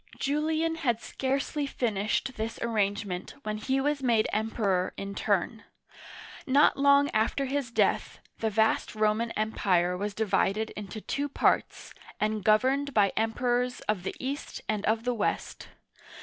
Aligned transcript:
Julian 0.17 0.77
had 0.77 0.99
scarcely 0.99 1.67
finished 1.67 2.35
this 2.35 2.57
arrangement 2.63 3.35
when 3.43 3.59
he 3.59 3.79
was 3.79 4.01
made 4.01 4.27
Emperor 4.33 4.95
in 4.97 5.09
his 5.09 5.17
turn. 5.17 5.63
Not 6.47 6.75
long 6.75 7.11
after 7.11 7.45
his 7.45 7.69
death, 7.69 8.17
the 8.39 8.49
vast 8.49 8.95
Roman 8.95 9.29
Empire 9.33 9.95
was 9.95 10.15
divided 10.15 10.71
into 10.71 11.01
two 11.01 11.29
parts, 11.29 11.93
and 12.19 12.43
governed 12.43 12.95
by 12.95 13.13
Emperors 13.15 13.81
of 13.81 14.01
the 14.01 14.15
East 14.19 14.59
and 14.67 14.83
of 14.87 15.03
the 15.03 15.13
West. 15.13 15.67